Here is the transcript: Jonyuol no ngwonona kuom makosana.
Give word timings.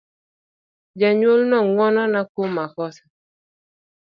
Jonyuol 0.99 1.41
no 1.49 1.57
ngwonona 1.67 2.19
kuom 2.31 2.49
makosana. 2.57 3.13